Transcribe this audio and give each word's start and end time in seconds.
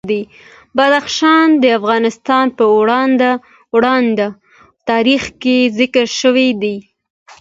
بدخشان 0.77 1.47
د 1.61 1.65
افغانستان 1.79 2.45
په 2.57 2.63
اوږده 2.73 4.27
تاریخ 4.89 5.23
کې 5.41 5.57
ذکر 5.79 6.05
شوی 6.19 6.49
دی. 6.61 6.75